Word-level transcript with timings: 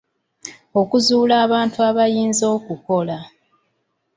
Okuzuula 0.81 1.35
abantu 1.45 1.77
abayinza 1.89 2.45
okukola. 2.57 3.17